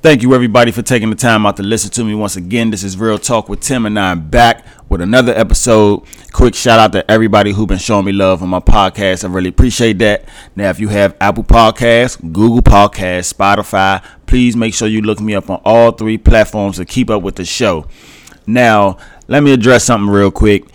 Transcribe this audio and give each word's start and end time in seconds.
Thank 0.00 0.22
you, 0.22 0.32
everybody, 0.32 0.70
for 0.70 0.80
taking 0.80 1.10
the 1.10 1.16
time 1.16 1.44
out 1.44 1.56
to 1.56 1.64
listen 1.64 1.90
to 1.90 2.04
me 2.04 2.14
once 2.14 2.36
again. 2.36 2.70
This 2.70 2.84
is 2.84 2.96
Real 2.96 3.18
Talk 3.18 3.48
with 3.48 3.58
Tim, 3.58 3.84
and 3.84 3.98
I'm 3.98 4.28
back 4.28 4.64
with 4.88 5.00
another 5.00 5.32
episode. 5.32 6.04
Quick 6.30 6.54
shout 6.54 6.78
out 6.78 6.92
to 6.92 7.10
everybody 7.10 7.50
who's 7.50 7.66
been 7.66 7.78
showing 7.78 8.04
me 8.04 8.12
love 8.12 8.40
on 8.40 8.48
my 8.48 8.60
podcast. 8.60 9.24
I 9.24 9.32
really 9.32 9.48
appreciate 9.48 9.98
that. 9.98 10.28
Now, 10.54 10.70
if 10.70 10.78
you 10.78 10.86
have 10.86 11.16
Apple 11.20 11.42
Podcasts, 11.42 12.16
Google 12.32 12.62
Podcasts, 12.62 13.34
Spotify, 13.34 14.00
please 14.26 14.54
make 14.54 14.72
sure 14.72 14.86
you 14.86 15.02
look 15.02 15.18
me 15.18 15.34
up 15.34 15.50
on 15.50 15.60
all 15.64 15.90
three 15.90 16.16
platforms 16.16 16.76
to 16.76 16.84
keep 16.84 17.10
up 17.10 17.24
with 17.24 17.34
the 17.34 17.44
show. 17.44 17.84
Now, 18.46 18.98
let 19.26 19.42
me 19.42 19.52
address 19.52 19.82
something 19.82 20.08
real 20.08 20.30
quick. 20.30 20.66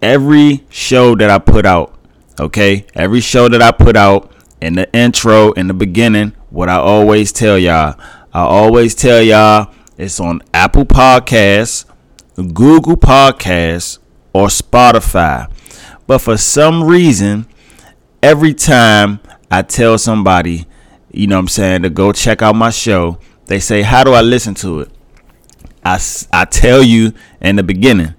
Every 0.00 0.64
show 0.70 1.16
that 1.16 1.30
I 1.30 1.40
put 1.40 1.66
out, 1.66 1.98
okay, 2.38 2.86
every 2.94 3.22
show 3.22 3.48
that 3.48 3.60
I 3.60 3.72
put 3.72 3.96
out 3.96 4.30
in 4.60 4.74
the 4.74 4.88
intro, 4.96 5.50
in 5.50 5.66
the 5.66 5.74
beginning, 5.74 6.36
what 6.50 6.68
I 6.68 6.76
always 6.76 7.32
tell 7.32 7.58
y'all 7.58 8.00
I 8.38 8.42
always 8.42 8.94
tell 8.94 9.20
y'all 9.20 9.74
it's 9.96 10.20
on 10.20 10.42
Apple 10.54 10.84
Podcasts, 10.84 11.86
Google 12.36 12.96
Podcasts, 12.96 13.98
or 14.32 14.46
Spotify. 14.46 15.50
But 16.06 16.18
for 16.18 16.36
some 16.36 16.84
reason, 16.84 17.48
every 18.22 18.54
time 18.54 19.18
I 19.50 19.62
tell 19.62 19.98
somebody, 19.98 20.66
you 21.10 21.26
know 21.26 21.34
what 21.34 21.40
I'm 21.40 21.48
saying, 21.48 21.82
to 21.82 21.90
go 21.90 22.12
check 22.12 22.40
out 22.40 22.54
my 22.54 22.70
show, 22.70 23.18
they 23.46 23.58
say, 23.58 23.82
How 23.82 24.04
do 24.04 24.12
I 24.12 24.20
listen 24.20 24.54
to 24.54 24.82
it? 24.82 24.90
I, 25.84 25.98
I 26.32 26.44
tell 26.44 26.80
you 26.80 27.14
in 27.40 27.56
the 27.56 27.64
beginning 27.64 28.14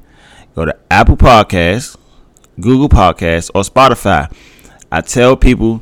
go 0.53 0.65
to 0.65 0.75
Apple 0.91 1.15
Podcasts, 1.15 1.95
Google 2.59 2.89
Podcasts, 2.89 3.51
or 3.55 3.61
Spotify. 3.61 4.29
I 4.91 4.99
tell 4.99 5.38
people 5.38 5.81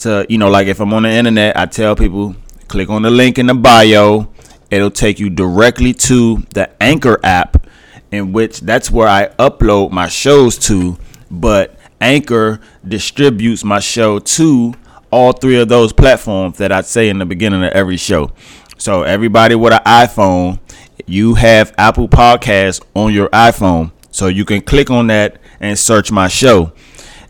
to, 0.00 0.26
you 0.28 0.36
know, 0.36 0.50
like 0.50 0.66
if 0.66 0.78
I'm 0.78 0.92
on 0.92 1.04
the 1.04 1.10
internet, 1.10 1.56
I 1.56 1.64
tell 1.64 1.96
people 1.96 2.36
Click 2.68 2.90
on 2.90 3.02
the 3.02 3.10
link 3.10 3.38
in 3.38 3.46
the 3.46 3.54
bio. 3.54 4.28
It'll 4.70 4.90
take 4.90 5.18
you 5.18 5.30
directly 5.30 5.94
to 5.94 6.44
the 6.52 6.70
Anchor 6.82 7.18
app, 7.24 7.66
in 8.12 8.32
which 8.32 8.60
that's 8.60 8.90
where 8.90 9.08
I 9.08 9.28
upload 9.38 9.90
my 9.90 10.08
shows 10.08 10.58
to. 10.58 10.98
But 11.30 11.76
Anchor 12.00 12.60
distributes 12.86 13.64
my 13.64 13.80
show 13.80 14.18
to 14.18 14.74
all 15.10 15.32
three 15.32 15.58
of 15.58 15.68
those 15.68 15.94
platforms 15.94 16.58
that 16.58 16.70
I 16.70 16.82
say 16.82 17.08
in 17.08 17.18
the 17.18 17.24
beginning 17.26 17.64
of 17.64 17.72
every 17.72 17.96
show. 17.96 18.32
So 18.76 19.02
everybody 19.02 19.54
with 19.54 19.72
an 19.72 19.82
iPhone, 19.84 20.60
you 21.06 21.34
have 21.34 21.74
Apple 21.78 22.08
Podcasts 22.08 22.84
on 22.94 23.14
your 23.14 23.30
iPhone. 23.30 23.92
So 24.10 24.26
you 24.26 24.44
can 24.44 24.60
click 24.60 24.90
on 24.90 25.06
that 25.06 25.38
and 25.58 25.78
search 25.78 26.12
my 26.12 26.28
show. 26.28 26.72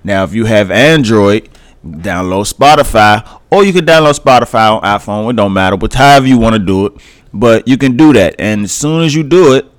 Now, 0.03 0.25
if 0.25 0.35
you 0.35 0.47
have 0.47 0.71
Android, 0.73 1.49
download 1.85 2.53
Spotify 2.53 3.38
or 3.51 3.65
you 3.65 3.73
can 3.73 3.85
download 3.87 4.19
Spotify 4.19 4.71
on 4.77 4.83
iPhone. 4.83 5.31
It 5.31 5.37
don't 5.37 5.53
matter, 5.53 5.77
but 5.77 5.95
however 5.95 6.27
you 6.27 6.39
want 6.39 6.55
to 6.55 6.59
do 6.59 6.87
it. 6.87 6.93
But 7.33 7.69
you 7.69 7.77
can 7.77 7.97
do 7.97 8.13
that, 8.15 8.37
and 8.39 8.65
as 8.65 8.73
soon 8.73 9.03
as 9.05 9.15
you 9.15 9.23
do 9.23 9.55
it, 9.55 9.71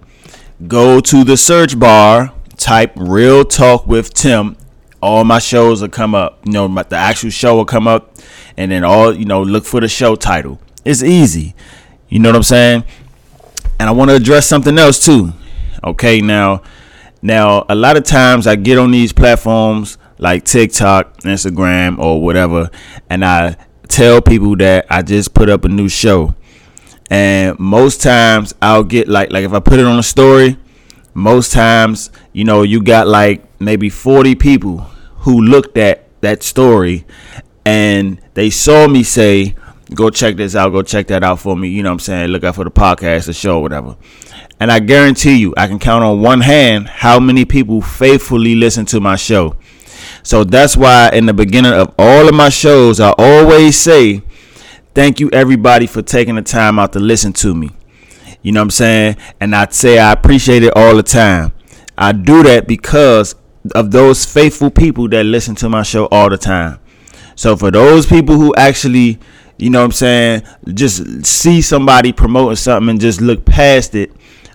go 0.67 0.99
to 1.01 1.23
the 1.23 1.35
search 1.35 1.79
bar, 1.79 2.31
type 2.57 2.93
"Real 2.95 3.43
Talk 3.43 3.87
with 3.87 4.13
Tim." 4.13 4.55
All 5.01 5.23
my 5.23 5.39
shows 5.39 5.81
will 5.81 5.89
come 5.89 6.13
up. 6.13 6.39
You 6.45 6.51
know, 6.51 6.67
my, 6.67 6.83
the 6.83 6.97
actual 6.97 7.29
show 7.31 7.55
will 7.55 7.65
come 7.65 7.87
up, 7.87 8.15
and 8.55 8.71
then 8.71 8.83
all 8.83 9.15
you 9.15 9.25
know, 9.25 9.41
look 9.41 9.65
for 9.65 9.79
the 9.79 9.87
show 9.87 10.15
title. 10.15 10.59
It's 10.85 11.01
easy. 11.01 11.55
You 12.07 12.19
know 12.19 12.29
what 12.29 12.35
I'm 12.35 12.43
saying? 12.43 12.83
And 13.79 13.89
I 13.89 13.91
want 13.91 14.09
to 14.09 14.15
address 14.15 14.45
something 14.47 14.77
else 14.77 15.03
too. 15.03 15.33
Okay, 15.83 16.21
now, 16.21 16.61
now 17.21 17.65
a 17.69 17.75
lot 17.75 17.95
of 17.97 18.03
times 18.03 18.45
I 18.45 18.55
get 18.57 18.77
on 18.77 18.91
these 18.91 19.13
platforms 19.13 19.97
like 20.19 20.45
TikTok, 20.45 21.17
Instagram, 21.21 21.97
or 21.97 22.21
whatever, 22.21 22.69
and 23.09 23.25
I 23.25 23.57
tell 23.87 24.21
people 24.21 24.55
that 24.57 24.85
I 24.89 25.01
just 25.01 25.33
put 25.33 25.49
up 25.49 25.65
a 25.65 25.69
new 25.69 25.89
show. 25.89 26.35
And 27.09 27.57
most 27.57 28.01
times 28.01 28.53
I'll 28.61 28.83
get 28.83 29.07
like 29.07 29.31
like 29.31 29.43
if 29.43 29.53
I 29.53 29.59
put 29.59 29.79
it 29.79 29.85
on 29.85 29.97
a 29.97 30.03
story, 30.03 30.57
most 31.13 31.51
times, 31.51 32.11
you 32.33 32.43
know, 32.43 32.61
you 32.61 32.83
got 32.83 33.07
like 33.07 33.43
maybe 33.59 33.89
40 33.89 34.35
people 34.35 34.77
who 35.19 35.41
looked 35.41 35.77
at 35.77 36.05
that 36.21 36.43
story 36.43 37.05
and 37.65 38.21
they 38.35 38.49
saw 38.49 38.87
me 38.87 39.03
say, 39.03 39.55
go 39.93 40.09
check 40.09 40.35
this 40.35 40.55
out, 40.55 40.69
go 40.69 40.81
check 40.81 41.07
that 41.07 41.23
out 41.23 41.39
for 41.39 41.55
me. 41.57 41.69
You 41.69 41.83
know 41.83 41.89
what 41.89 41.93
I'm 41.93 41.99
saying? 41.99 42.27
Look 42.29 42.43
out 42.43 42.55
for 42.55 42.63
the 42.63 42.71
podcast, 42.71 43.25
the 43.25 43.33
show, 43.33 43.59
whatever. 43.59 43.97
And 44.59 44.71
I 44.71 44.79
guarantee 44.79 45.37
you, 45.37 45.53
I 45.57 45.67
can 45.67 45.79
count 45.79 46.03
on 46.03 46.21
one 46.21 46.41
hand 46.41 46.87
how 46.87 47.19
many 47.19 47.45
people 47.45 47.81
faithfully 47.81 48.55
listen 48.55 48.85
to 48.87 48.99
my 48.99 49.15
show. 49.15 49.55
So 50.23 50.43
that's 50.43 50.75
why 50.77 51.09
in 51.13 51.25
the 51.25 51.33
beginning 51.33 51.73
of 51.73 51.93
all 51.97 52.27
of 52.27 52.35
my 52.35 52.49
shows, 52.49 52.99
I 52.99 53.13
always 53.17 53.77
say, 53.77 54.21
thank 54.93 55.19
you 55.19 55.29
everybody 55.31 55.87
for 55.87 56.01
taking 56.01 56.35
the 56.35 56.41
time 56.41 56.79
out 56.79 56.93
to 56.93 56.99
listen 56.99 57.33
to 57.33 57.55
me. 57.55 57.71
You 58.41 58.51
know 58.51 58.61
what 58.61 58.65
I'm 58.65 58.71
saying? 58.71 59.17
And 59.39 59.55
I'd 59.55 59.73
say 59.73 59.99
I 59.99 60.11
appreciate 60.11 60.63
it 60.63 60.75
all 60.75 60.95
the 60.95 61.03
time. 61.03 61.51
I 61.97 62.11
do 62.13 62.43
that 62.43 62.67
because 62.67 63.35
of 63.75 63.91
those 63.91 64.25
faithful 64.25 64.69
people 64.69 65.09
that 65.09 65.25
listen 65.25 65.55
to 65.55 65.69
my 65.69 65.83
show 65.83 66.07
all 66.07 66.29
the 66.29 66.37
time. 66.37 66.79
So 67.35 67.55
for 67.57 67.71
those 67.71 68.05
people 68.05 68.35
who 68.35 68.53
actually, 68.55 69.19
you 69.57 69.69
know 69.69 69.79
what 69.79 69.85
I'm 69.85 69.91
saying, 69.91 70.43
just 70.73 71.25
see 71.25 71.61
somebody 71.61 72.13
promoting 72.13 72.55
something 72.55 72.89
and 72.89 73.01
just 73.01 73.19
look 73.19 73.45
past 73.45 73.95
it 73.95 74.11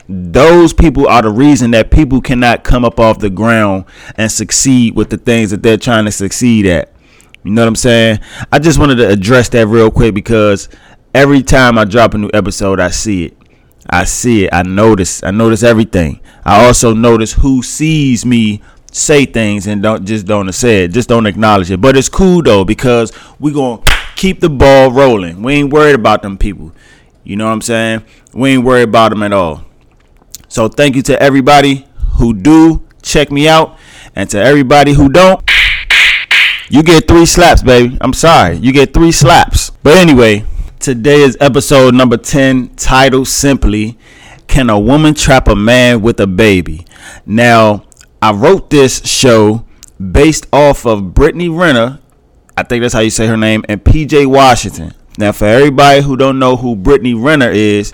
those 0.09 0.73
people 0.73 1.09
are 1.09 1.23
the 1.23 1.31
reason 1.31 1.71
that 1.73 1.91
people 1.91 2.21
cannot 2.21 2.65
come 2.65 2.85
up 2.85 3.01
off 3.01 3.19
the 3.19 3.31
ground 3.31 3.85
and 4.17 4.31
succeed 4.31 4.95
with 4.95 5.11
the 5.11 5.17
things 5.17 5.51
that 5.51 5.63
they're 5.63 5.79
trying 5.79 6.05
to 6.05 6.13
succeed 6.13 6.67
at. 6.67 6.93
You 7.43 7.53
know 7.53 7.63
what 7.63 7.69
I'm 7.69 7.77
saying? 7.77 8.21
I 8.53 8.59
just 8.59 8.79
wanted 8.79 8.97
to 8.97 9.09
address 9.09 9.49
that 9.51 9.67
real 9.67 9.91
quick 9.91 10.15
because 10.15 10.69
every 11.15 11.43
time 11.43 11.79
I 11.79 11.85
drop 11.85 12.15
a 12.15 12.19
new 12.19 12.31
episode, 12.33 12.81
I 12.81 12.91
see 12.91 13.27
it. 13.27 13.37
I 13.89 14.05
see 14.05 14.47
it. 14.47 14.55
I 14.55 14.63
notice. 14.63 15.23
I 15.23 15.31
notice 15.31 15.63
everything. 15.63 16.21
I 16.45 16.65
also 16.65 16.95
notice 16.95 17.33
who 17.33 17.63
sees 17.63 18.25
me 18.25 18.63
say 18.91 19.27
things 19.27 19.67
and 19.67 19.83
don't 19.83 20.05
just 20.07 20.25
don't 20.25 20.51
say 20.53 20.85
it, 20.85 20.89
just 20.93 21.09
don't 21.09 21.27
acknowledge 21.27 21.71
it. 21.71 21.81
But 21.81 21.97
it's 21.97 22.09
cool 22.09 22.43
though 22.43 22.65
because 22.65 23.13
we 23.39 23.53
gonna 23.53 23.83
keep 24.17 24.41
the 24.41 24.49
ball 24.49 24.91
rolling. 24.91 25.43
We 25.43 25.55
ain't 25.55 25.73
worried 25.73 25.97
about 25.97 26.23
them 26.23 26.39
people. 26.39 26.73
You 27.25 27.37
know 27.37 27.47
what 27.47 27.53
I'm 27.53 27.63
saying? 27.63 28.05
We 28.33 28.51
ain't 28.51 28.65
worried 28.65 28.89
about 28.89 29.11
them 29.11 29.23
at 29.23 29.33
all. 29.33 29.64
So 30.49 30.69
thank 30.69 30.97
you 30.97 31.03
to 31.03 31.21
everybody 31.23 31.87
who 32.19 32.35
do 32.35 32.85
check 33.05 33.31
me 33.31 33.49
out, 33.49 33.79
and 34.17 34.29
to 34.31 34.39
everybody 34.39 34.93
who 34.93 35.09
don't, 35.09 35.43
you 36.69 36.83
get 36.83 37.07
three 37.07 37.27
slaps, 37.27 37.63
baby. 37.63 37.97
I'm 38.01 38.13
sorry, 38.13 38.57
you 38.57 38.73
get 38.73 38.95
three 38.95 39.13
slaps. 39.13 39.71
But 39.83 39.97
anyway, 39.97 40.45
today 40.81 41.21
is 41.21 41.37
episode 41.41 41.95
number 41.95 42.17
10, 42.17 42.75
titled 42.77 43.29
simply, 43.29 43.99
Can 44.47 44.71
a 44.71 44.79
Woman 44.79 45.15
Trap 45.15 45.49
a 45.49 45.55
Man 45.55 46.01
with 46.01 46.19
a 46.21 46.27
Baby? 46.27 46.87
Now, 47.27 47.85
I 48.23 48.33
wrote 48.33 48.71
this 48.71 49.05
show 49.07 49.67
based 50.11 50.47
off 50.53 50.87
of 50.87 51.15
Brittany 51.15 51.49
Renner, 51.49 52.01
I 52.57 52.63
think 52.63 52.83
that's 52.83 52.95
how 52.95 53.01
you 53.01 53.11
say 53.11 53.27
her 53.27 53.37
name, 53.37 53.65
and 53.69 53.83
PJ 53.83 54.27
Washington. 54.27 54.95
Now, 55.19 55.33
for 55.33 55.45
everybody 55.45 56.03
who 56.03 56.17
don't 56.17 56.39
know 56.39 56.57
who 56.57 56.75
Brittany 56.75 57.15
Renner 57.15 57.51
is, 57.51 57.93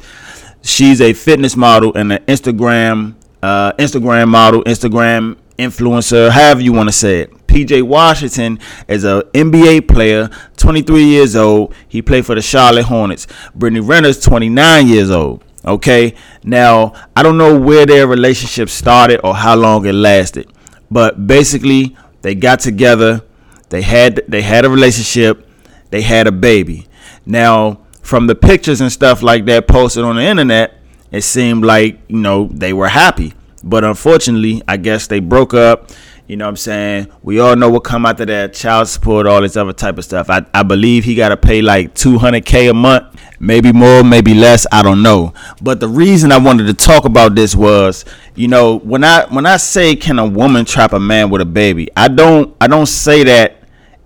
She's 0.62 1.00
a 1.00 1.12
fitness 1.12 1.56
model 1.56 1.94
and 1.94 2.12
an 2.12 2.24
Instagram 2.26 3.14
uh, 3.42 3.72
Instagram 3.72 4.28
model, 4.28 4.62
Instagram 4.64 5.36
influencer, 5.58 6.30
however 6.30 6.60
you 6.60 6.72
want 6.72 6.88
to 6.88 6.92
say 6.92 7.20
it. 7.20 7.46
PJ 7.46 7.82
Washington 7.82 8.58
is 8.88 9.04
a 9.04 9.22
NBA 9.34 9.88
player, 9.88 10.30
23 10.56 11.04
years 11.04 11.34
old. 11.34 11.74
He 11.88 12.00
played 12.00 12.24
for 12.24 12.34
the 12.34 12.42
Charlotte 12.42 12.84
Hornets. 12.84 13.26
Brittany 13.54 13.80
Renner's 13.80 14.20
29 14.20 14.88
years 14.88 15.10
old. 15.10 15.44
Okay, 15.64 16.14
now 16.42 16.94
I 17.14 17.22
don't 17.22 17.36
know 17.36 17.58
where 17.58 17.84
their 17.84 18.06
relationship 18.06 18.70
started 18.70 19.20
or 19.22 19.34
how 19.34 19.56
long 19.56 19.84
it 19.84 19.92
lasted, 19.92 20.50
but 20.90 21.26
basically 21.26 21.96
they 22.22 22.34
got 22.34 22.60
together. 22.60 23.22
They 23.68 23.82
had 23.82 24.22
they 24.26 24.40
had 24.40 24.64
a 24.64 24.70
relationship. 24.70 25.46
They 25.90 26.00
had 26.00 26.26
a 26.26 26.32
baby. 26.32 26.86
Now 27.26 27.80
from 28.10 28.26
the 28.26 28.34
pictures 28.34 28.80
and 28.80 28.90
stuff 28.90 29.22
like 29.22 29.44
that 29.44 29.68
posted 29.68 30.02
on 30.02 30.16
the 30.16 30.22
internet, 30.22 30.76
it 31.12 31.20
seemed 31.20 31.64
like, 31.64 32.00
you 32.08 32.18
know, 32.18 32.48
they 32.52 32.72
were 32.72 32.88
happy. 32.88 33.34
But 33.62 33.84
unfortunately, 33.84 34.62
I 34.66 34.78
guess 34.78 35.06
they 35.06 35.20
broke 35.20 35.54
up. 35.54 35.90
You 36.26 36.36
know 36.36 36.46
what 36.46 36.50
I'm 36.50 36.56
saying? 36.56 37.06
We 37.22 37.38
all 37.38 37.54
know 37.54 37.70
what 37.70 37.84
come 37.84 38.04
after 38.04 38.26
that 38.26 38.52
child 38.52 38.88
support, 38.88 39.28
all 39.28 39.40
this 39.40 39.56
other 39.56 39.72
type 39.72 39.96
of 39.96 40.04
stuff. 40.04 40.28
I, 40.28 40.44
I 40.52 40.64
believe 40.64 41.04
he 41.04 41.14
got 41.14 41.28
to 41.28 41.36
pay 41.36 41.62
like 41.62 41.94
200K 41.94 42.70
a 42.70 42.74
month, 42.74 43.16
maybe 43.38 43.72
more, 43.72 44.02
maybe 44.02 44.34
less. 44.34 44.66
I 44.72 44.82
don't 44.82 45.04
know. 45.04 45.32
But 45.62 45.78
the 45.78 45.88
reason 45.88 46.32
I 46.32 46.38
wanted 46.38 46.66
to 46.66 46.74
talk 46.74 47.04
about 47.04 47.36
this 47.36 47.54
was, 47.54 48.04
you 48.34 48.48
know, 48.48 48.80
when 48.80 49.04
I 49.04 49.26
when 49.26 49.46
I 49.46 49.56
say 49.56 49.94
can 49.94 50.18
a 50.18 50.26
woman 50.26 50.64
trap 50.64 50.92
a 50.94 51.00
man 51.00 51.30
with 51.30 51.42
a 51.42 51.46
baby, 51.46 51.88
I 51.96 52.08
don't 52.08 52.56
I 52.60 52.66
don't 52.66 52.86
say 52.86 53.22
that 53.22 53.62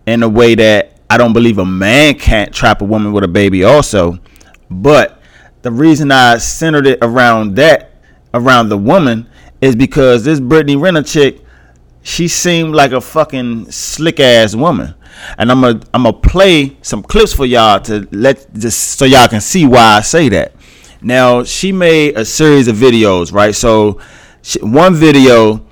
in 0.06 0.22
a 0.22 0.28
way 0.28 0.54
that 0.56 0.93
I 1.08 1.18
don't 1.18 1.32
believe 1.32 1.58
a 1.58 1.64
man 1.64 2.18
can't 2.18 2.52
trap 2.52 2.80
a 2.80 2.84
woman 2.84 3.12
with 3.12 3.24
a 3.24 3.28
baby 3.28 3.64
also. 3.64 4.18
But 4.70 5.20
the 5.62 5.70
reason 5.70 6.10
I 6.10 6.38
centered 6.38 6.86
it 6.86 6.98
around 7.02 7.56
that, 7.56 7.92
around 8.32 8.68
the 8.68 8.78
woman, 8.78 9.28
is 9.60 9.76
because 9.76 10.24
this 10.24 10.40
Brittany 10.40 10.76
Renner 10.76 11.02
chick, 11.02 11.40
she 12.02 12.28
seemed 12.28 12.74
like 12.74 12.92
a 12.92 13.00
fucking 13.00 13.70
slick 13.70 14.20
ass 14.20 14.54
woman. 14.54 14.94
And 15.38 15.50
I'm 15.50 15.60
gonna 15.60 15.80
I'm 15.94 16.02
gonna 16.02 16.12
play 16.12 16.76
some 16.82 17.02
clips 17.02 17.32
for 17.32 17.46
y'all 17.46 17.80
to 17.82 18.06
let 18.10 18.52
just 18.52 18.98
so 18.98 19.04
y'all 19.04 19.28
can 19.28 19.40
see 19.40 19.64
why 19.64 19.96
I 19.96 20.00
say 20.00 20.28
that. 20.30 20.54
Now 21.00 21.44
she 21.44 21.72
made 21.72 22.18
a 22.18 22.24
series 22.24 22.68
of 22.68 22.76
videos, 22.76 23.32
right? 23.32 23.54
So 23.54 24.00
she, 24.42 24.58
one 24.60 24.94
video 24.94 25.64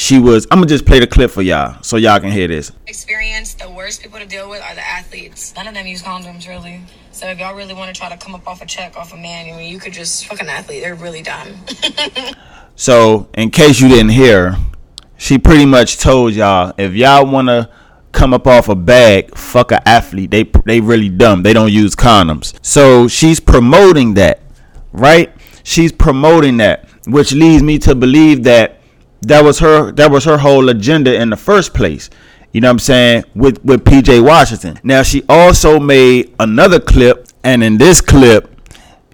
she 0.00 0.18
was 0.18 0.46
I'm 0.50 0.58
gonna 0.58 0.66
just 0.66 0.86
play 0.86 0.98
the 0.98 1.06
clip 1.06 1.30
for 1.30 1.42
y'all 1.42 1.82
so 1.82 1.98
y'all 1.98 2.18
can 2.20 2.32
hear 2.32 2.48
this. 2.48 2.72
Experience 2.86 3.52
the 3.52 3.70
worst 3.70 4.02
people 4.02 4.18
to 4.18 4.24
deal 4.24 4.48
with 4.48 4.62
are 4.62 4.74
the 4.74 4.80
athletes. 4.80 5.54
None 5.54 5.68
of 5.68 5.74
them 5.74 5.86
use 5.86 6.02
condoms 6.02 6.48
really. 6.48 6.80
So 7.12 7.26
if 7.26 7.38
y'all 7.38 7.54
really 7.54 7.74
want 7.74 7.94
to 7.94 8.00
try 8.00 8.08
to 8.08 8.16
come 8.16 8.34
up 8.34 8.48
off 8.48 8.62
a 8.62 8.66
check 8.66 8.96
off 8.96 9.12
a 9.12 9.16
man, 9.16 9.52
I 9.52 9.58
mean, 9.58 9.70
you 9.70 9.78
could 9.78 9.92
just 9.92 10.26
fuck 10.26 10.40
an 10.40 10.48
athlete. 10.48 10.82
They're 10.82 10.94
really 10.94 11.20
dumb. 11.20 11.54
so 12.76 13.28
in 13.34 13.50
case 13.50 13.78
you 13.78 13.88
didn't 13.88 14.12
hear, 14.12 14.56
she 15.18 15.36
pretty 15.36 15.66
much 15.66 15.98
told 15.98 16.32
y'all 16.32 16.72
if 16.78 16.94
y'all 16.94 17.30
wanna 17.30 17.70
come 18.12 18.32
up 18.32 18.46
off 18.46 18.70
a 18.70 18.74
bag, 18.74 19.36
fuck 19.36 19.70
an 19.70 19.80
athlete. 19.84 20.30
They 20.30 20.44
they 20.64 20.80
really 20.80 21.10
dumb. 21.10 21.42
They 21.42 21.52
don't 21.52 21.70
use 21.70 21.94
condoms. 21.94 22.58
So 22.62 23.06
she's 23.06 23.38
promoting 23.38 24.14
that, 24.14 24.40
right? 24.92 25.30
She's 25.62 25.92
promoting 25.92 26.56
that, 26.56 26.88
which 27.06 27.34
leads 27.34 27.62
me 27.62 27.78
to 27.80 27.94
believe 27.94 28.44
that 28.44 28.79
that 29.22 29.44
was 29.44 29.58
her 29.58 29.92
that 29.92 30.10
was 30.10 30.24
her 30.24 30.38
whole 30.38 30.68
agenda 30.68 31.14
in 31.20 31.30
the 31.30 31.36
first 31.36 31.74
place. 31.74 32.10
You 32.52 32.60
know 32.60 32.68
what 32.68 32.72
I'm 32.72 32.78
saying? 32.80 33.24
With 33.34 33.64
with 33.64 33.84
PJ 33.84 34.24
Washington. 34.24 34.78
Now 34.82 35.02
she 35.02 35.22
also 35.28 35.78
made 35.78 36.34
another 36.40 36.80
clip, 36.80 37.28
and 37.44 37.62
in 37.62 37.78
this 37.78 38.00
clip, 38.00 38.50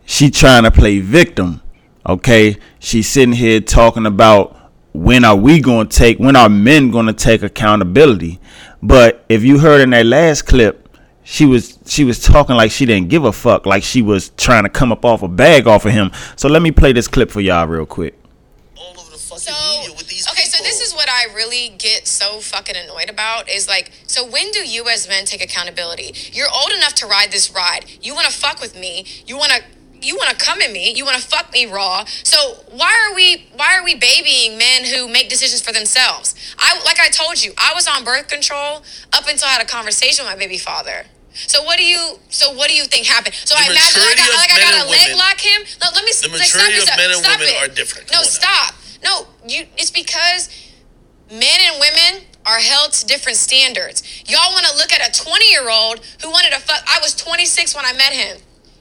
she 0.04 0.30
trying 0.30 0.64
to 0.64 0.70
play 0.70 1.00
victim. 1.00 1.60
Okay, 2.08 2.56
she's 2.78 3.08
sitting 3.08 3.34
here 3.34 3.60
talking 3.60 4.06
about 4.06 4.56
when 4.96 5.24
are 5.24 5.36
we 5.36 5.60
going 5.60 5.86
to 5.86 5.96
take 5.96 6.18
when 6.18 6.34
are 6.36 6.48
men 6.48 6.90
going 6.90 7.06
to 7.06 7.12
take 7.12 7.42
accountability 7.42 8.40
but 8.82 9.24
if 9.28 9.44
you 9.44 9.58
heard 9.58 9.82
in 9.82 9.90
that 9.90 10.06
last 10.06 10.42
clip 10.42 10.88
she 11.22 11.44
was 11.44 11.78
she 11.84 12.02
was 12.02 12.18
talking 12.18 12.56
like 12.56 12.70
she 12.70 12.86
didn't 12.86 13.08
give 13.08 13.24
a 13.24 13.32
fuck 13.32 13.66
like 13.66 13.82
she 13.82 14.00
was 14.00 14.30
trying 14.30 14.62
to 14.62 14.70
come 14.70 14.90
up 14.90 15.04
off 15.04 15.22
a 15.22 15.28
bag 15.28 15.66
off 15.66 15.84
of 15.84 15.92
him 15.92 16.10
so 16.34 16.48
let 16.48 16.62
me 16.62 16.70
play 16.70 16.92
this 16.94 17.08
clip 17.08 17.30
for 17.30 17.42
y'all 17.42 17.66
real 17.66 17.84
quick 17.84 18.18
so 18.74 19.52
okay 20.32 20.44
so 20.44 20.62
this 20.62 20.80
is 20.80 20.94
what 20.94 21.08
i 21.10 21.25
really 21.36 21.68
get 21.78 22.08
so 22.08 22.40
fucking 22.40 22.74
annoyed 22.76 23.10
about 23.10 23.48
is 23.48 23.68
like 23.68 23.92
so 24.06 24.26
when 24.26 24.50
do 24.50 24.66
you 24.66 24.88
as 24.88 25.06
men 25.08 25.24
take 25.24 25.42
accountability? 25.44 26.14
You're 26.32 26.50
old 26.52 26.72
enough 26.72 26.94
to 26.94 27.06
ride 27.06 27.30
this 27.30 27.54
ride. 27.54 27.84
You 28.00 28.14
want 28.14 28.26
to 28.26 28.32
fuck 28.32 28.60
with 28.60 28.74
me. 28.74 29.06
You 29.26 29.36
want 29.36 29.52
to 29.52 29.62
you 30.02 30.16
want 30.16 30.30
to 30.30 30.44
come 30.44 30.60
at 30.60 30.72
me. 30.72 30.92
You 30.94 31.04
want 31.04 31.20
to 31.20 31.26
fuck 31.26 31.52
me 31.52 31.66
raw. 31.66 32.04
So 32.22 32.64
why 32.70 33.08
are 33.08 33.14
we 33.14 33.46
why 33.54 33.76
are 33.78 33.84
we 33.84 33.94
babying 33.94 34.58
men 34.58 34.84
who 34.84 35.08
make 35.08 35.28
decisions 35.28 35.60
for 35.60 35.72
themselves? 35.72 36.34
I 36.58 36.82
like 36.84 36.98
i 36.98 37.08
told 37.08 37.42
you 37.42 37.52
i 37.58 37.72
was 37.74 37.86
on 37.86 38.04
birth 38.04 38.28
control 38.28 38.82
up 39.12 39.28
until 39.28 39.48
i 39.48 39.52
had 39.52 39.62
a 39.62 39.66
conversation 39.66 40.24
with 40.24 40.32
my 40.32 40.38
baby 40.38 40.58
father. 40.58 41.06
So 41.36 41.62
what 41.64 41.76
do 41.76 41.84
you 41.84 42.18
so 42.30 42.52
what 42.52 42.68
do 42.68 42.74
you 42.74 42.84
think 42.84 43.06
happened? 43.06 43.34
So 43.34 43.54
the 43.54 43.62
i 43.62 43.72
imagine 43.72 44.00
like, 44.00 44.20
I, 44.20 44.36
like 44.36 44.52
I 44.52 44.60
gotta 44.60 44.88
leg 44.88 45.00
women, 45.04 45.18
lock 45.18 45.38
him? 45.40 45.60
No, 45.82 45.88
let 45.92 46.04
me 46.04 46.12
the 46.16 46.28
like, 46.32 46.48
stop, 46.48 46.64
maturity 46.64 46.80
of 46.80 46.96
men 46.96 47.10
and 47.12 47.20
stop 47.20 47.38
women 47.38 47.54
it. 47.54 47.60
are 47.60 47.68
different. 47.68 48.10
No 48.12 48.22
stop. 48.22 48.74
No 49.04 49.26
you 49.46 49.66
it's 49.76 49.90
because 49.90 50.48
men 51.30 51.58
and 51.60 51.80
women 51.80 52.24
are 52.44 52.58
held 52.58 52.92
to 52.92 53.04
different 53.06 53.36
standards 53.36 54.02
y'all 54.26 54.52
want 54.52 54.64
to 54.66 54.76
look 54.76 54.92
at 54.92 55.02
a 55.02 55.22
20 55.22 55.50
year 55.50 55.68
old 55.68 56.00
who 56.22 56.30
wanted 56.30 56.52
to 56.52 56.60
fuck 56.60 56.82
i 56.86 56.98
was 57.00 57.14
26 57.14 57.74
when 57.74 57.84
i 57.84 57.92
met 57.92 58.12
him 58.12 58.38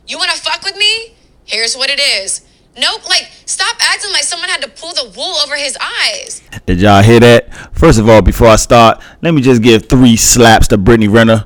you 0.07 0.17
want 0.17 0.31
to 0.31 0.37
fuck 0.37 0.63
with 0.63 0.77
me? 0.77 1.15
Here's 1.45 1.75
what 1.75 1.89
it 1.89 1.99
is. 1.99 2.41
Nope, 2.77 3.07
like, 3.09 3.29
stop 3.45 3.75
acting 3.81 4.11
like 4.11 4.23
someone 4.23 4.49
had 4.49 4.61
to 4.61 4.67
pull 4.67 4.93
the 4.93 5.11
wool 5.17 5.35
over 5.43 5.55
his 5.55 5.77
eyes. 5.81 6.41
Did 6.65 6.81
y'all 6.81 7.01
hear 7.01 7.19
that? 7.21 7.75
First 7.75 7.99
of 7.99 8.07
all, 8.09 8.21
before 8.21 8.47
I 8.47 8.57
start, 8.57 9.01
let 9.21 9.33
me 9.33 9.41
just 9.41 9.63
give 9.63 9.87
three 9.87 10.15
slaps 10.15 10.67
to 10.69 10.77
Brittany 10.77 11.07
Renner. 11.07 11.45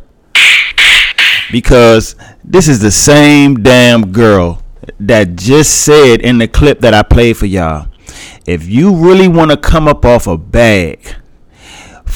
Because 1.52 2.16
this 2.44 2.68
is 2.68 2.80
the 2.80 2.92
same 2.92 3.64
damn 3.64 4.12
girl 4.12 4.62
that 5.00 5.36
just 5.36 5.86
said 5.86 6.22
in 6.22 6.38
the 6.38 6.48
clip 6.48 6.82
that 6.82 6.94
I 6.94 7.04
played 7.04 7.38
for 7.38 7.46
y'all. 7.46 7.88
If 8.46 8.68
you 8.68 8.96
really 8.96 9.28
want 9.28 9.52
to 9.52 9.58
come 9.58 9.88
up 9.88 10.06
off 10.06 10.28
a 10.28 10.38
bag, 10.38 11.16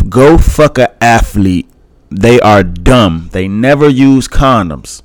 go 0.10 0.38
fuck 0.38 0.78
a 0.78 1.04
athlete. 1.04 1.70
They 2.10 2.40
are 2.40 2.64
dumb. 2.64 3.30
They 3.32 3.48
never 3.48 3.90
use 3.90 4.28
condoms. 4.28 5.02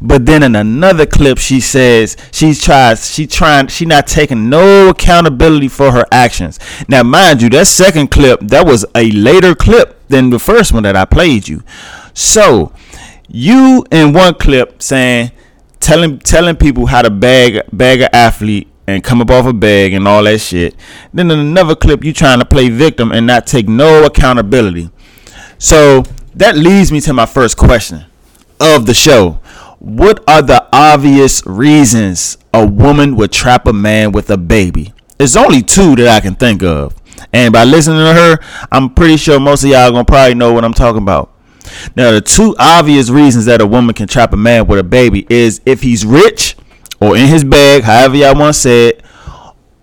But 0.00 0.26
then 0.26 0.42
in 0.42 0.56
another 0.56 1.06
clip, 1.06 1.38
she 1.38 1.60
says 1.60 2.16
she's 2.30 2.62
tries 2.62 3.12
she 3.12 3.26
trying 3.26 3.66
she 3.66 3.84
not 3.84 4.06
taking 4.06 4.48
no 4.48 4.90
accountability 4.90 5.68
for 5.68 5.92
her 5.92 6.06
actions. 6.10 6.58
Now, 6.88 7.02
mind 7.02 7.42
you, 7.42 7.50
that 7.50 7.66
second 7.66 8.10
clip 8.10 8.40
that 8.40 8.64
was 8.64 8.86
a 8.94 9.10
later 9.10 9.54
clip 9.54 10.06
than 10.08 10.30
the 10.30 10.38
first 10.38 10.72
one 10.72 10.84
that 10.84 10.96
I 10.96 11.04
played 11.04 11.48
you. 11.48 11.62
So 12.14 12.72
you 13.28 13.84
in 13.90 14.12
one 14.12 14.34
clip 14.34 14.82
saying 14.82 15.32
telling 15.80 16.18
telling 16.20 16.56
people 16.56 16.86
how 16.86 17.02
to 17.02 17.10
bag 17.10 17.62
bag 17.72 18.02
an 18.02 18.10
athlete 18.12 18.68
and 18.86 19.04
come 19.04 19.20
up 19.20 19.30
off 19.30 19.46
a 19.46 19.52
bag 19.52 19.92
and 19.92 20.06
all 20.08 20.24
that 20.24 20.40
shit. 20.40 20.74
Then 21.12 21.30
in 21.30 21.38
another 21.38 21.74
clip, 21.74 22.04
you 22.04 22.12
trying 22.12 22.40
to 22.40 22.44
play 22.44 22.68
victim 22.68 23.12
and 23.12 23.26
not 23.26 23.46
take 23.46 23.68
no 23.68 24.04
accountability. 24.04 24.90
So 25.58 26.04
that 26.34 26.56
leads 26.56 26.90
me 26.90 27.00
to 27.02 27.12
my 27.12 27.26
first 27.26 27.56
question 27.56 28.04
of 28.60 28.86
the 28.86 28.94
show. 28.94 29.40
What 29.78 30.22
are 30.28 30.42
the 30.42 30.68
obvious 30.72 31.44
reasons 31.46 32.38
a 32.54 32.66
woman 32.66 33.16
would 33.16 33.32
trap 33.32 33.66
a 33.66 33.72
man 33.72 34.12
with 34.12 34.30
a 34.30 34.36
baby? 34.36 34.92
There's 35.18 35.36
only 35.36 35.62
two 35.62 35.96
that 35.96 36.08
I 36.08 36.20
can 36.20 36.34
think 36.34 36.62
of. 36.62 36.94
And 37.32 37.52
by 37.52 37.64
listening 37.64 37.98
to 37.98 38.12
her, 38.12 38.38
I'm 38.70 38.90
pretty 38.90 39.16
sure 39.16 39.38
most 39.38 39.64
of 39.64 39.70
y'all 39.70 39.90
gonna 39.90 40.04
probably 40.04 40.34
know 40.34 40.52
what 40.52 40.64
I'm 40.64 40.74
talking 40.74 41.02
about. 41.02 41.32
Now, 41.96 42.10
the 42.10 42.20
two 42.20 42.56
obvious 42.58 43.10
reasons 43.10 43.44
that 43.46 43.60
a 43.60 43.66
woman 43.66 43.94
can 43.94 44.08
trap 44.08 44.32
a 44.32 44.36
man 44.36 44.66
with 44.66 44.78
a 44.78 44.84
baby 44.84 45.26
is 45.30 45.60
if 45.64 45.82
he's 45.82 46.04
rich 46.04 46.56
or 47.02 47.16
in 47.16 47.26
his 47.26 47.42
bag, 47.42 47.82
however 47.82 48.16
y'all 48.16 48.38
want 48.38 48.54
to 48.54 48.60
say 48.60 48.88
it, 48.90 49.02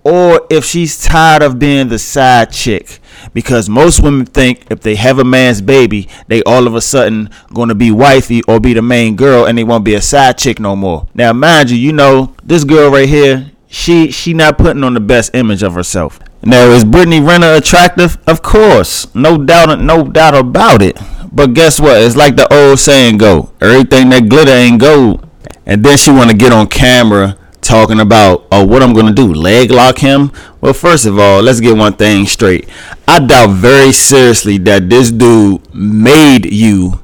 or 0.06 0.48
if 0.50 0.64
she's 0.64 1.04
tired 1.04 1.44
of 1.44 1.60
being 1.60 1.90
the 1.90 2.00
side 2.00 2.52
chick. 2.52 3.00
Because 3.34 3.68
most 3.68 4.02
women 4.02 4.26
think 4.26 4.66
if 4.72 4.80
they 4.80 4.96
have 4.96 5.20
a 5.20 5.26
man's 5.26 5.62
baby 5.62 6.08
they 6.28 6.42
all 6.44 6.66
of 6.66 6.74
a 6.74 6.82
sudden 6.82 7.30
to 7.54 7.76
be 7.76 7.92
wifey 7.92 8.42
or 8.48 8.60
be 8.60 8.74
the 8.74 8.82
main 8.82 9.18
girl 9.18 9.46
and 9.46 9.58
they 9.58 9.64
won't 9.64 9.84
be 9.84 9.94
a 9.94 10.02
side 10.02 10.38
chick 10.38 10.60
no 10.60 10.76
more. 10.76 11.08
Now 11.14 11.34
mind 11.34 11.70
you 11.70 11.78
you 11.78 11.92
know 11.92 12.34
this 12.44 12.64
girl 12.64 12.90
right 12.90 13.10
here 13.10 13.52
she 13.68 14.10
she 14.10 14.34
not 14.34 14.58
putting 14.58 14.84
on 14.84 14.94
the 14.94 15.02
best 15.02 15.36
image 15.36 15.62
of 15.62 15.74
herself. 15.74 16.20
Now 16.42 16.70
is 16.72 16.86
brittany 16.86 17.20
renner 17.20 17.54
attractive? 17.54 18.18
Of 18.26 18.42
course. 18.42 19.14
No 19.14 19.38
doubt 19.38 19.80
no 19.82 20.06
doubt 20.06 20.36
about 20.36 20.82
it. 20.82 20.98
But 21.32 21.54
guess 21.54 21.80
what? 21.80 22.02
It's 22.02 22.16
like 22.16 22.38
the 22.38 22.52
old 22.52 22.80
saying 22.80 23.18
go 23.18 23.52
everything 23.60 24.10
that 24.10 24.30
glitter 24.30 24.52
ain't 24.54 24.80
gold 24.80 25.29
and 25.70 25.86
then 25.86 25.98
she 25.98 26.10
want 26.10 26.32
to 26.32 26.36
get 26.36 26.52
on 26.52 26.68
camera 26.68 27.38
talking 27.62 28.00
about 28.00 28.48
oh 28.52 28.66
what 28.66 28.82
I'm 28.82 28.94
gonna 28.94 29.14
do 29.14 29.32
leg 29.34 29.70
lock 29.70 30.00
him? 30.00 30.32
Well 30.60 30.74
first 30.74 31.06
of 31.06 31.20
all 31.20 31.42
let's 31.42 31.60
get 31.60 31.78
one 31.78 31.94
thing 31.94 32.26
straight. 32.26 32.68
I 33.08 33.20
doubt 33.20 33.52
very 33.52 33.92
seriously 33.92 34.58
that 34.60 34.90
this 34.90 35.12
dude 35.12 35.74
made 35.74 36.52
you 36.52 37.04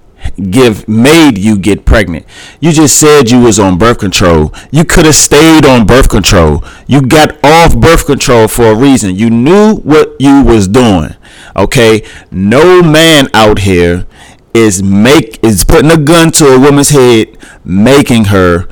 give 0.49 0.87
made 0.87 1.37
you 1.37 1.59
get 1.59 1.85
pregnant. 1.85 2.25
You 2.59 2.71
just 2.71 2.99
said 2.99 3.29
you 3.29 3.39
was 3.39 3.59
on 3.59 3.77
birth 3.77 3.99
control. 3.99 4.51
You 4.71 4.83
could 4.83 5.05
have 5.05 5.15
stayed 5.15 5.65
on 5.65 5.85
birth 5.85 6.09
control. 6.09 6.63
You 6.87 7.01
got 7.01 7.37
off 7.43 7.77
birth 7.77 8.07
control 8.07 8.47
for 8.47 8.71
a 8.71 8.75
reason. 8.75 9.15
You 9.15 9.29
knew 9.29 9.75
what 9.75 10.15
you 10.19 10.43
was 10.43 10.67
doing 10.67 11.15
okay? 11.55 12.03
No 12.31 12.81
man 12.81 13.29
out 13.33 13.59
here 13.59 14.05
is 14.55 14.81
make 14.81 15.43
is 15.43 15.63
putting 15.65 15.91
a 15.91 15.97
gun 15.97 16.31
to 16.31 16.55
a 16.55 16.59
woman's 16.59 16.89
head 16.89 17.37
making 17.63 18.25
her 18.25 18.67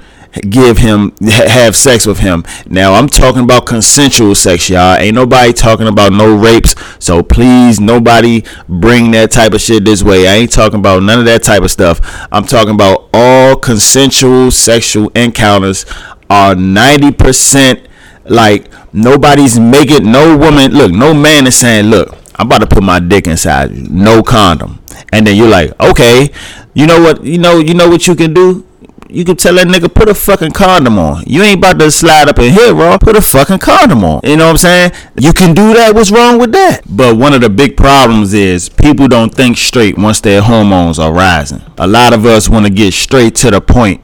give 0.49 0.79
him 0.79 1.13
have 1.21 1.75
sex 1.75 2.07
with 2.07 2.19
him. 2.19 2.43
Now 2.67 2.93
I'm 2.93 3.07
talking 3.07 3.43
about 3.43 3.65
consensual 3.65 4.33
sex, 4.33 4.69
y'all. 4.69 4.95
Ain't 4.95 5.15
nobody 5.15 5.53
talking 5.53 5.87
about 5.87 6.11
no 6.11 6.35
rapes. 6.35 6.73
So 6.99 7.21
please, 7.21 7.79
nobody 7.79 8.43
bring 8.67 9.11
that 9.11 9.31
type 9.31 9.53
of 9.53 9.61
shit 9.61 9.85
this 9.85 10.01
way. 10.03 10.27
I 10.27 10.35
ain't 10.35 10.51
talking 10.51 10.79
about 10.79 11.03
none 11.03 11.19
of 11.19 11.25
that 11.25 11.43
type 11.43 11.61
of 11.61 11.71
stuff. 11.71 11.99
I'm 12.31 12.45
talking 12.45 12.73
about 12.73 13.09
all 13.13 13.55
consensual 13.55 14.49
sexual 14.51 15.09
encounters 15.09 15.85
are 16.29 16.55
90% 16.55 17.87
like 18.25 18.71
nobody's 18.93 19.59
making 19.59 20.11
no 20.11 20.37
woman 20.37 20.71
look, 20.71 20.91
no 20.91 21.13
man 21.13 21.45
is 21.45 21.55
saying, 21.55 21.87
look, 21.87 22.17
I'm 22.35 22.47
about 22.47 22.61
to 22.61 22.67
put 22.67 22.83
my 22.83 22.99
dick 22.99 23.27
inside 23.27 23.71
you. 23.71 23.87
No 23.89 24.23
condom. 24.23 24.82
And 25.11 25.27
then 25.27 25.35
you're 25.35 25.49
like, 25.49 25.71
okay, 25.79 26.29
you 26.73 26.87
know 26.87 27.01
what, 27.01 27.23
you 27.23 27.37
know, 27.37 27.59
you 27.59 27.73
know 27.73 27.89
what 27.89 28.07
you 28.07 28.15
can 28.15 28.33
do? 28.33 28.65
you 29.13 29.23
can 29.23 29.35
tell 29.35 29.53
that 29.53 29.67
nigga 29.67 29.93
put 29.93 30.09
a 30.09 30.15
fucking 30.15 30.51
condom 30.51 30.97
on. 30.97 31.23
You 31.27 31.43
ain't 31.43 31.59
about 31.59 31.77
to 31.79 31.91
slide 31.91 32.27
up 32.27 32.39
in 32.39 32.51
here, 32.51 32.73
bro. 32.73 32.97
Put 32.97 33.15
a 33.15 33.21
fucking 33.21 33.59
condom 33.59 34.03
on. 34.03 34.21
You 34.23 34.37
know 34.37 34.45
what 34.45 34.51
I'm 34.51 34.57
saying? 34.57 34.91
You 35.19 35.33
can 35.33 35.53
do 35.53 35.73
that. 35.75 35.93
What's 35.93 36.09
wrong 36.09 36.39
with 36.39 36.51
that? 36.53 36.81
But 36.89 37.15
one 37.15 37.33
of 37.33 37.41
the 37.41 37.49
big 37.49 37.77
problems 37.77 38.33
is 38.33 38.69
people 38.69 39.07
don't 39.07 39.33
think 39.33 39.57
straight 39.57 39.97
once 39.97 40.19
their 40.19 40.41
hormones 40.41 40.97
are 40.97 41.13
rising. 41.13 41.61
A 41.77 41.85
lot 41.85 42.13
of 42.13 42.25
us 42.25 42.49
want 42.49 42.65
to 42.65 42.71
get 42.71 42.93
straight 42.93 43.35
to 43.35 43.51
the 43.51 43.61
point 43.61 44.01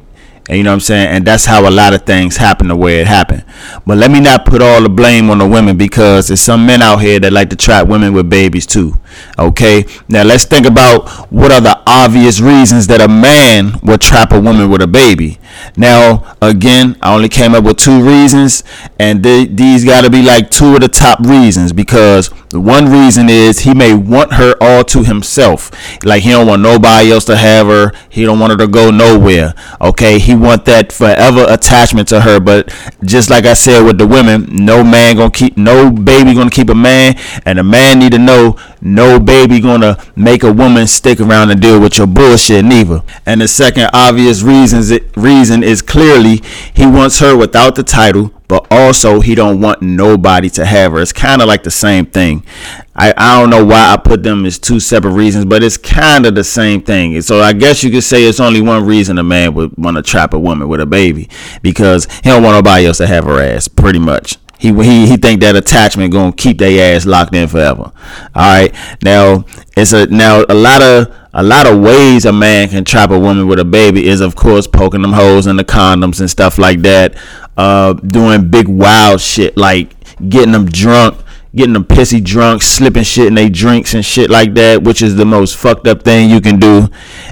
and 0.49 0.57
you 0.57 0.63
know 0.63 0.71
what 0.71 0.77
I'm 0.77 0.79
saying? 0.79 1.07
And 1.09 1.25
that's 1.25 1.45
how 1.45 1.69
a 1.69 1.69
lot 1.69 1.93
of 1.93 2.07
things 2.07 2.37
happen 2.37 2.69
the 2.69 2.75
way 2.75 2.99
it 2.99 3.05
happened. 3.05 3.45
But 3.85 3.99
let 3.99 4.09
me 4.09 4.19
not 4.19 4.45
put 4.45 4.63
all 4.63 4.81
the 4.81 4.89
blame 4.89 5.29
on 5.29 5.37
the 5.37 5.47
women 5.47 5.77
because 5.77 6.27
there's 6.27 6.41
some 6.41 6.65
men 6.65 6.81
out 6.81 6.97
here 6.97 7.19
that 7.19 7.31
like 7.31 7.51
to 7.51 7.55
trap 7.55 7.87
women 7.87 8.13
with 8.13 8.31
babies 8.31 8.65
too. 8.65 8.95
Okay? 9.37 9.85
Now 10.07 10.23
let's 10.23 10.45
think 10.45 10.65
about 10.65 11.07
what 11.31 11.51
are 11.51 11.61
the 11.61 11.79
obvious 11.85 12.41
reasons 12.41 12.87
that 12.87 12.99
a 12.99 13.07
man 13.07 13.73
would 13.83 14.01
trap 14.01 14.31
a 14.31 14.41
woman 14.41 14.71
with 14.71 14.81
a 14.81 14.87
baby. 14.87 15.37
Now, 15.75 16.35
again, 16.41 16.97
I 17.01 17.13
only 17.13 17.29
came 17.29 17.55
up 17.55 17.63
with 17.63 17.77
two 17.77 18.01
reasons, 18.05 18.63
and 18.99 19.23
th- 19.23 19.49
these 19.51 19.85
got 19.85 20.03
to 20.03 20.09
be 20.09 20.21
like 20.21 20.49
two 20.49 20.75
of 20.75 20.81
the 20.81 20.87
top 20.87 21.19
reasons 21.19 21.73
because 21.73 22.29
the 22.49 22.59
one 22.59 22.91
reason 22.91 23.29
is 23.29 23.59
he 23.59 23.75
may 23.75 23.93
want 23.93 24.33
her 24.33 24.55
all 24.59 24.83
to 24.85 25.03
himself. 25.03 25.71
Like 26.03 26.23
he 26.23 26.31
don't 26.31 26.47
want 26.47 26.63
nobody 26.63 27.11
else 27.11 27.25
to 27.25 27.37
have 27.37 27.67
her. 27.67 27.91
He 28.09 28.25
don't 28.25 28.39
want 28.39 28.51
her 28.51 28.57
to 28.57 28.67
go 28.67 28.89
nowhere. 28.89 29.53
Okay, 29.79 30.17
he 30.17 30.35
want 30.35 30.65
that 30.65 30.91
forever 30.91 31.45
attachment 31.47 32.07
to 32.07 32.21
her. 32.21 32.39
But 32.39 32.73
just 33.03 33.29
like 33.29 33.45
I 33.45 33.53
said 33.53 33.83
with 33.83 33.99
the 33.99 34.07
women, 34.07 34.47
no 34.49 34.83
man 34.83 35.17
gonna 35.17 35.29
keep 35.29 35.57
no 35.57 35.91
baby 35.91 36.33
gonna 36.33 36.49
keep 36.49 36.69
a 36.69 36.75
man, 36.75 37.15
and 37.45 37.59
a 37.59 37.63
man 37.63 37.99
need 37.99 38.13
to 38.13 38.19
know 38.19 38.57
no 38.81 39.19
baby 39.19 39.59
gonna 39.59 40.03
make 40.15 40.41
a 40.41 40.51
woman 40.51 40.87
stick 40.87 41.19
around 41.19 41.51
and 41.51 41.61
deal 41.61 41.79
with 41.79 41.99
your 41.99 42.07
bullshit 42.07 42.65
neither. 42.65 43.03
And 43.27 43.41
the 43.41 43.47
second 43.47 43.91
obvious 43.93 44.41
reasons 44.41 44.91
reason 45.15 45.38
is 45.39 45.81
clearly 45.81 46.41
he 46.73 46.85
wants 46.85 47.19
her 47.19 47.35
without 47.35 47.75
the 47.75 47.83
title 47.83 48.31
but 48.49 48.65
also 48.71 49.19
he 49.21 49.35
don't 49.35 49.61
want 49.61 49.79
nobody 49.81 50.49
to 50.49 50.65
have 50.65 50.91
her. 50.91 50.99
It's 50.99 51.13
kind 51.13 51.39
of 51.39 51.47
like 51.47 51.61
the 51.61 51.71
same 51.71 52.07
thing. 52.07 52.43
I, 52.95 53.13
I 53.15 53.39
don't 53.39 53.51
know 53.51 53.63
why 53.63 53.93
I 53.93 53.95
put 53.95 54.23
them 54.23 54.43
as 54.43 54.57
two 54.57 54.79
separate 54.79 55.11
reasons, 55.11 55.45
but 55.45 55.61
it's 55.61 55.77
kind 55.77 56.25
of 56.25 56.33
the 56.33 56.43
same 56.43 56.81
thing. 56.81 57.21
So 57.21 57.41
I 57.41 57.53
guess 57.53 57.83
you 57.83 57.91
could 57.91 58.03
say 58.03 58.23
it's 58.23 58.39
only 58.39 58.59
one 58.59 58.87
reason 58.87 59.19
a 59.19 59.23
man 59.23 59.53
would 59.53 59.77
want 59.77 59.97
to 59.97 60.03
trap 60.03 60.33
a 60.33 60.39
woman 60.39 60.67
with 60.67 60.81
a 60.81 60.87
baby 60.87 61.29
because 61.61 62.05
he 62.23 62.31
don't 62.31 62.41
want 62.41 62.55
nobody 62.55 62.87
else 62.87 62.97
to 62.97 63.07
have 63.07 63.23
her 63.25 63.39
ass, 63.39 63.67
pretty 63.67 63.99
much. 63.99 64.37
He, 64.57 64.73
he, 64.73 65.07
he 65.07 65.15
think 65.15 65.41
that 65.41 65.55
attachment 65.55 66.11
gonna 66.11 66.33
keep 66.33 66.57
their 66.57 66.95
ass 66.95 67.05
locked 67.05 67.35
in 67.35 67.47
forever. 67.47 67.83
All 67.83 67.93
right. 68.35 68.75
Now 69.03 69.45
it's 69.77 69.93
a 69.93 70.07
now 70.07 70.43
a 70.49 70.55
lot 70.55 70.81
of 70.81 71.15
a 71.33 71.43
lot 71.43 71.67
of 71.67 71.79
ways 71.79 72.25
a 72.25 72.33
man 72.33 72.69
can 72.69 72.83
trap 72.83 73.11
a 73.11 73.19
woman 73.19 73.47
with 73.47 73.59
a 73.59 73.65
baby 73.65 74.07
is 74.07 74.21
of 74.21 74.35
course 74.35 74.65
poking 74.65 75.01
them 75.01 75.13
holes 75.13 75.45
in 75.45 75.57
the 75.57 75.63
condoms 75.63 76.19
and 76.19 76.29
stuff 76.29 76.57
like 76.57 76.81
that 76.81 77.15
uh, 77.57 77.93
doing 77.93 78.49
big 78.49 78.67
wild 78.67 79.21
shit 79.21 79.55
like 79.57 79.93
getting 80.27 80.51
them 80.51 80.65
drunk, 80.65 81.17
getting 81.55 81.73
them 81.73 81.83
pissy 81.83 82.23
drunk, 82.23 82.61
slipping 82.61 83.03
shit 83.03 83.27
in 83.27 83.35
their 83.35 83.49
drinks 83.49 83.93
and 83.93 84.05
shit 84.05 84.29
like 84.29 84.53
that, 84.55 84.83
which 84.83 85.01
is 85.01 85.15
the 85.15 85.25
most 85.25 85.55
fucked 85.55 85.87
up 85.87 86.03
thing 86.03 86.29
you 86.29 86.41
can 86.41 86.59
do. 86.59 86.87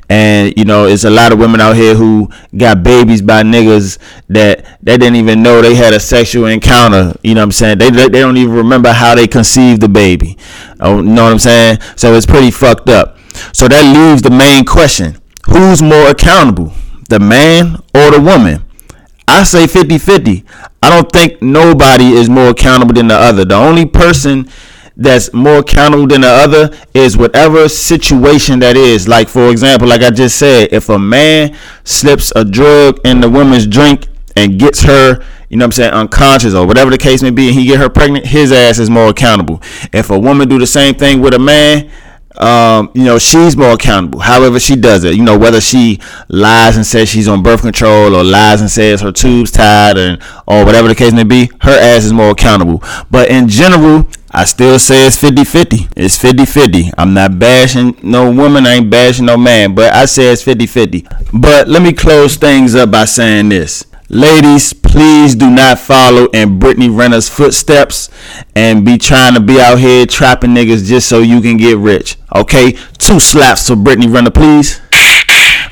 And 0.10 0.54
you 0.58 0.66
know, 0.66 0.86
it's 0.86 1.04
a 1.04 1.10
lot 1.10 1.34
of 1.34 1.40
women 1.40 1.60
out 1.60 1.76
here 1.76 1.96
who 1.96 2.30
got 2.56 2.84
babies 2.84 3.22
by 3.22 3.44
niggas 3.44 4.00
that 4.30 4.66
they 4.82 4.98
didn't 4.98 5.16
even 5.16 5.44
know 5.44 5.62
they 5.62 5.76
had 5.76 5.94
a 5.94 6.00
sexual 6.00 6.46
encounter. 6.46 7.14
You 7.24 7.36
know 7.36 7.42
what 7.42 7.46
I'm 7.46 7.52
saying? 7.52 7.78
They 7.80 7.90
they 7.90 8.08
don't 8.20 8.38
even 8.38 8.56
remember 8.56 8.92
how 8.92 9.16
they 9.16 9.28
conceived 9.28 9.82
the 9.82 9.90
baby. 9.90 10.38
Oh, 10.80 10.98
you 10.98 11.04
know 11.04 11.24
what 11.24 11.34
I'm 11.34 11.40
saying? 11.40 11.80
So 11.96 12.14
it's 12.14 12.26
pretty 12.26 12.52
fucked 12.52 12.90
up. 12.90 13.17
So 13.54 13.68
that 13.68 13.84
leaves 13.94 14.22
the 14.22 14.30
main 14.32 14.66
question: 14.66 15.18
Who's 15.50 15.82
more 15.82 16.10
accountable, 16.10 16.74
the 17.10 17.20
man 17.20 17.78
or 17.94 18.12
the 18.12 18.22
woman? 18.22 18.64
I 19.28 19.44
say 19.44 19.68
50 19.68 19.98
50. 19.98 20.46
I 20.82 20.90
don't 20.90 21.12
think 21.12 21.42
nobody 21.42 22.12
is 22.12 22.30
more 22.30 22.50
accountable 22.50 22.94
than 22.94 23.08
the 23.08 23.16
other. 23.16 23.44
The 23.44 23.56
only 23.56 23.86
person 23.86 24.50
that's 24.96 25.32
more 25.32 25.60
accountable 25.60 26.08
than 26.08 26.22
the 26.22 26.28
other 26.30 26.76
is 26.94 27.18
whatever 27.18 27.70
situation 27.70 28.60
that 28.60 28.76
is. 28.76 29.08
Like, 29.08 29.28
for 29.30 29.50
example, 29.52 29.88
like 29.88 30.02
I 30.02 30.10
just 30.10 30.38
said, 30.38 30.70
if 30.72 30.90
a 30.90 30.98
man 30.98 31.56
slips 31.84 32.34
a 32.36 32.44
drug 32.44 33.00
in 33.06 33.22
the 33.22 33.30
woman's 33.30 33.68
drink 33.68 34.08
and 34.36 34.58
gets 34.58 34.82
her, 34.84 35.24
you 35.50 35.58
know 35.58 35.64
what 35.64 35.68
I'm 35.68 35.72
saying, 35.74 35.94
unconscious 35.94 36.54
or 36.54 36.66
whatever 36.66 36.90
the 36.90 36.98
case 36.98 37.22
may 37.22 37.30
be, 37.30 37.48
and 37.48 37.56
he 37.56 37.66
get 37.68 37.80
her 37.80 37.90
pregnant, 37.90 38.26
his 38.26 38.52
ass 38.52 38.80
is 38.80 38.90
more 38.90 39.10
accountable. 39.10 39.62
If 39.94 40.10
a 40.10 40.18
woman 40.18 40.50
do 40.50 40.58
the 40.58 40.68
same 40.68 40.96
thing 40.96 41.22
with 41.22 41.34
a 41.34 41.40
man, 41.40 41.92
um, 42.38 42.92
you 42.94 43.04
know, 43.04 43.18
she's 43.18 43.58
more 43.58 43.72
accountable. 43.72 44.20
However, 44.20 44.60
she 44.60 44.76
does 44.76 45.04
it. 45.04 45.16
You 45.16 45.24
know, 45.24 45.38
whether 45.38 45.60
she 45.62 46.00
lies 46.30 46.76
and 46.76 46.86
says 46.86 47.10
she's 47.10 47.28
on 47.28 47.44
birth 47.44 47.62
control 47.62 48.16
or 48.16 48.24
lies 48.24 48.62
and 48.62 48.70
says 48.70 49.02
her 49.02 49.12
tube's 49.12 49.52
tied 49.52 49.98
and 49.98 50.22
or 50.46 50.66
whatever 50.66 50.88
the 50.88 50.96
case 50.96 51.14
may 51.14 51.24
be, 51.24 51.50
her 51.62 51.78
ass 51.78 52.06
is 52.06 52.14
more 52.14 52.32
accountable. 52.32 52.84
But 53.10 53.30
in 53.30 53.48
general, 53.48 54.08
I 54.32 54.46
still 54.46 54.78
say 54.78 55.08
it's 55.08 55.18
50 55.18 55.44
50. 55.44 55.88
It's 55.96 56.18
50 56.18 56.46
50. 56.46 56.92
I'm 56.98 57.14
not 57.14 57.40
bashing 57.40 57.98
no 58.04 58.32
woman, 58.32 58.66
I 58.66 58.76
ain't 58.76 58.90
bashing 58.90 59.26
no 59.26 59.38
man, 59.38 59.74
but 59.74 59.94
I 59.94 60.06
say 60.06 60.32
it's 60.32 60.44
50 60.44 60.68
50. 60.68 61.08
But 61.34 61.68
let 61.68 61.82
me 61.82 61.94
close 61.94 62.36
things 62.36 62.76
up 62.76 62.92
by 62.92 63.06
saying 63.06 63.50
this. 63.50 63.86
Ladies, 64.10 64.72
please 64.72 65.36
do 65.36 65.50
not 65.50 65.80
follow 65.80 66.28
in 66.28 66.60
Brittany 66.60 66.88
Renner's 66.88 67.28
footsteps 67.28 68.10
and 68.56 68.86
be 68.86 68.98
trying 68.98 69.34
to 69.34 69.42
be 69.42 69.60
out 69.60 69.80
here 69.80 70.06
trapping 70.06 70.52
niggas 70.52 70.86
just 70.86 71.10
so 71.10 71.20
you 71.20 71.42
can 71.42 71.58
get 71.58 71.78
rich. 71.78 72.16
Okay? 72.34 72.72
Two 72.98 73.20
slaps 73.20 73.68
for 73.68 73.76
Brittany 73.76 74.08
Renner, 74.08 74.32
please. 74.32 74.80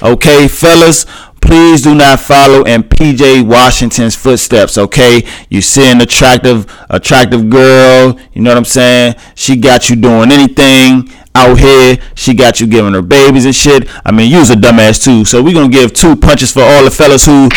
Okay, 0.04 0.50
fellas, 0.50 1.06
please 1.40 1.82
do 1.82 1.96
not 1.96 2.20
follow 2.20 2.64
in 2.64 2.84
PJ 2.84 3.48
Washington's 3.48 4.16
footsteps, 4.16 4.78
okay? 4.78 5.26
You 5.50 5.62
see 5.62 5.90
an 5.90 6.02
attractive, 6.02 6.70
attractive 6.90 7.50
girl, 7.50 8.20
you 8.34 8.42
know 8.42 8.52
what 8.52 8.58
I'm 8.58 8.66
saying? 8.66 9.16
She 9.36 9.56
got 9.56 9.90
you 9.90 9.96
doing 9.96 10.34
anything 10.34 11.10
out 11.36 11.60
here. 11.60 11.98
She 12.16 12.34
got 12.34 12.60
you 12.60 12.68
giving 12.68 12.94
her 12.94 13.02
babies 13.02 13.46
and 13.46 13.54
shit. 13.54 13.88
I 14.06 14.12
mean, 14.12 14.32
you's 14.32 14.50
a 14.50 14.56
dumbass 14.56 15.04
too. 15.04 15.26
So 15.26 15.44
we 15.44 15.54
gonna 15.54 15.70
give 15.70 15.94
two 15.94 16.16
punches 16.16 16.52
for 16.52 16.64
all 16.64 16.84
the 16.84 16.92
fellas 16.92 17.26
who 17.26 17.50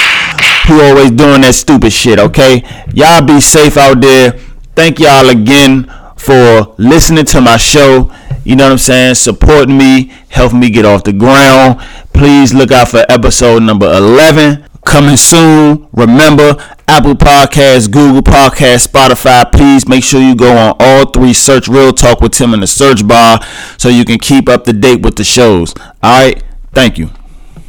who 0.66 0.82
always 0.82 1.10
doing 1.10 1.40
that 1.42 1.54
stupid 1.54 1.92
shit, 1.92 2.18
okay? 2.18 2.62
Y'all 2.92 3.24
be 3.24 3.40
safe 3.40 3.76
out 3.76 4.00
there. 4.00 4.32
Thank 4.76 4.98
y'all 4.98 5.30
again 5.30 5.90
for 6.16 6.74
listening 6.76 7.24
to 7.26 7.40
my 7.40 7.56
show. 7.56 8.12
You 8.44 8.56
know 8.56 8.64
what 8.64 8.72
I'm 8.72 8.78
saying? 8.78 9.14
Supporting 9.14 9.78
me, 9.78 10.12
helping 10.28 10.60
me 10.60 10.70
get 10.70 10.84
off 10.84 11.04
the 11.04 11.12
ground. 11.12 11.80
Please 12.12 12.52
look 12.52 12.70
out 12.70 12.88
for 12.88 13.04
episode 13.08 13.62
number 13.62 13.86
11 13.86 14.66
coming 14.84 15.16
soon. 15.16 15.88
Remember, 15.92 16.56
Apple 16.88 17.14
Podcasts, 17.14 17.90
Google 17.90 18.22
Podcasts, 18.22 18.88
Spotify. 18.88 19.50
Please 19.52 19.86
make 19.86 20.02
sure 20.02 20.20
you 20.22 20.34
go 20.34 20.56
on 20.56 20.74
all 20.80 21.04
three. 21.10 21.34
Search 21.34 21.68
Real 21.68 21.92
Talk 21.92 22.20
with 22.22 22.32
Tim 22.32 22.54
in 22.54 22.60
the 22.60 22.66
search 22.66 23.06
bar 23.06 23.40
so 23.76 23.90
you 23.90 24.06
can 24.06 24.18
keep 24.18 24.48
up 24.48 24.64
to 24.64 24.72
date 24.72 25.02
with 25.02 25.16
the 25.16 25.24
shows. 25.24 25.74
All 26.02 26.24
right. 26.24 26.42
Thank 26.72 26.98
you. 26.98 27.10